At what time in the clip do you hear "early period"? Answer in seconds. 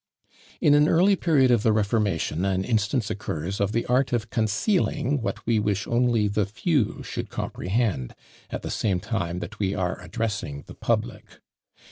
0.87-1.51